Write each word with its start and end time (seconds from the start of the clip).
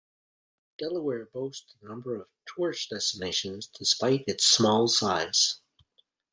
Delaware 0.79 1.27
boasts 1.31 1.75
a 1.79 1.85
number 1.85 2.15
of 2.19 2.27
tourist 2.47 2.89
destinations 2.89 3.67
despite 3.67 4.23
its 4.25 4.45
small 4.45 4.87
size. 4.87 5.61